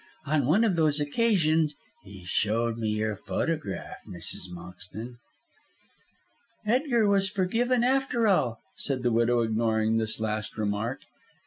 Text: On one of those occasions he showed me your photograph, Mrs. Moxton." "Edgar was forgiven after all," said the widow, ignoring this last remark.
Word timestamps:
On 0.25 0.47
one 0.47 0.63
of 0.63 0.75
those 0.75 0.99
occasions 0.99 1.75
he 2.03 2.25
showed 2.25 2.75
me 2.79 2.87
your 2.87 3.15
photograph, 3.15 3.99
Mrs. 4.07 4.49
Moxton." 4.49 5.17
"Edgar 6.65 7.07
was 7.07 7.29
forgiven 7.29 7.83
after 7.83 8.25
all," 8.27 8.63
said 8.75 9.03
the 9.03 9.11
widow, 9.13 9.41
ignoring 9.41 9.97
this 9.97 10.19
last 10.19 10.57
remark. 10.57 11.01